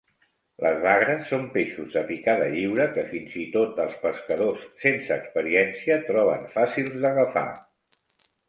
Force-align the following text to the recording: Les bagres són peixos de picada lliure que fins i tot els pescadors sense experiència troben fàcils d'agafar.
Les 0.65 0.77
bagres 0.85 1.27
són 1.31 1.43
peixos 1.57 1.91
de 1.97 2.01
picada 2.07 2.47
lliure 2.55 2.87
que 2.95 3.03
fins 3.11 3.35
i 3.41 3.45
tot 3.57 3.83
els 3.85 3.99
pescadors 4.07 4.65
sense 4.87 5.15
experiència 5.25 5.99
troben 6.09 6.53
fàcils 6.57 6.97
d'agafar. 7.05 7.49